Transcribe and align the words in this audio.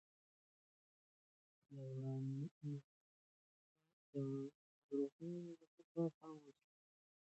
د 4.11 4.15
روغتونونو 4.89 5.39
نظافت 5.57 5.87
ته 5.93 6.01
پام 6.17 6.35
وکړئ. 6.43 6.69